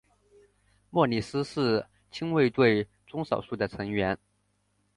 [0.89, 4.17] 莫里斯是亲卫队中少数的成员。